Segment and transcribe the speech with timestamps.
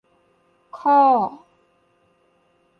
[0.77, 0.99] ข้อ